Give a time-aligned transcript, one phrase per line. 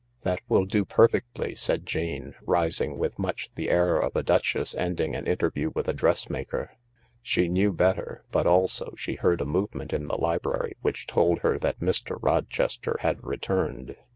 [0.23, 5.15] ""That will do perfectly," said Jane, rising with much the air of a duchess ending
[5.15, 6.71] an interview with a dressmaker.
[7.21, 11.59] She knew better, but also she heard a movement in the library which toJd her
[11.59, 12.17] that Mr.
[12.19, 13.95] Rochester had returned.